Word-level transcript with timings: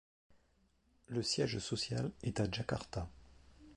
Le 1.09 1.21
siège 1.21 1.59
social 1.59 2.11
est 2.23 2.39
à 2.39 2.49
Jakarta. 2.51 3.07